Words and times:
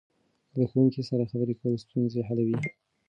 له 0.57 0.65
ښوونکي 0.71 1.01
سره 1.09 1.29
خبرې 1.31 1.53
کول 1.59 1.73
ستونزې 1.85 2.21
حلوي. 2.27 2.57